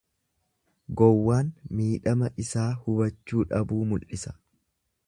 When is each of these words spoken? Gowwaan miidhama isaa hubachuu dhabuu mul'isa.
Gowwaan 1.01 1.51
miidhama 1.81 2.31
isaa 2.45 2.67
hubachuu 2.87 3.47
dhabuu 3.53 3.85
mul'isa. 3.95 4.37